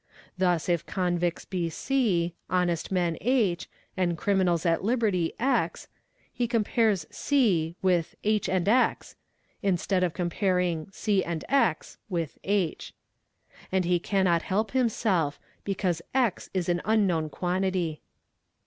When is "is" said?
16.51-16.67